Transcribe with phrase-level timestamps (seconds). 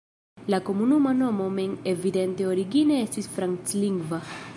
[0.51, 4.23] La komunuma nomo mem evidente origine estis franclingva.